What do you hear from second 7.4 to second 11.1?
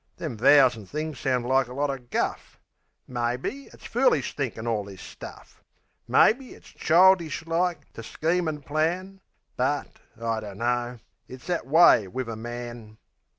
like to scheme an' plan; But I dunno